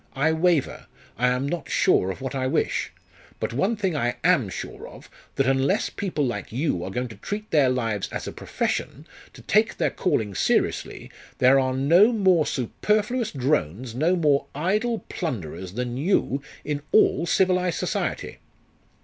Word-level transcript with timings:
I 0.15 0.31
waver 0.31 0.87
I 1.15 1.27
am 1.27 1.47
not 1.47 1.69
sure 1.69 2.09
of 2.09 2.21
what 2.21 2.33
I 2.33 2.47
wish. 2.47 2.91
But 3.39 3.53
one 3.53 3.75
thing 3.75 3.95
I 3.95 4.15
am 4.23 4.49
sure 4.49 4.87
of, 4.87 5.11
that 5.35 5.45
unless 5.45 5.91
people 5.91 6.25
like 6.25 6.51
you 6.51 6.83
are 6.83 6.89
going 6.89 7.07
to 7.09 7.17
treat 7.17 7.51
their 7.51 7.69
lives 7.69 8.09
as 8.11 8.25
a 8.25 8.31
profession, 8.31 9.05
to 9.33 9.43
take 9.43 9.77
their 9.77 9.91
calling 9.91 10.33
seriously, 10.33 11.11
there 11.37 11.59
are 11.59 11.75
no 11.75 12.11
more 12.11 12.47
superfluous 12.47 13.29
drones, 13.31 13.93
no 13.93 14.15
more 14.15 14.47
idle 14.55 15.05
plunderers 15.07 15.73
than 15.73 15.97
you, 15.97 16.41
in 16.65 16.81
all 16.91 17.27
civilised 17.27 17.77
society!" 17.77 18.39